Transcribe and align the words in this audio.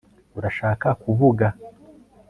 urashaka 0.37 0.87
kuvuga 1.01 1.47